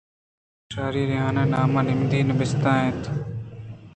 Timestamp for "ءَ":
1.79-1.87, 2.73-2.81